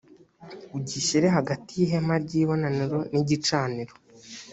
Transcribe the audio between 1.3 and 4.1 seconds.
hagati y’ihema ry’ibonaniro n’igicaniro